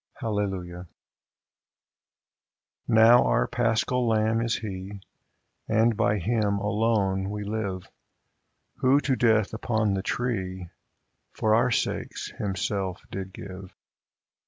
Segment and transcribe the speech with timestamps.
[0.15, 0.87] Hallelujah!
[2.87, 4.99] Now our Paschal Lamb is He,
[5.67, 7.87] And by Him alone we live,
[8.77, 10.71] Who, to death upon the tree,
[11.33, 13.75] For our sakes Himself did give.